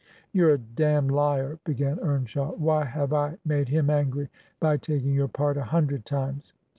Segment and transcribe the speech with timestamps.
[0.31, 2.57] 'You're a damned liar,' b^an Eamshaw.
[2.57, 6.53] 'Why have I made him angry, by taking your part, a hundred times?